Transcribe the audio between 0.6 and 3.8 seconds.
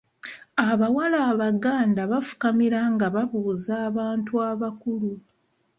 Abawala Abaganda bafukamira nga babuuza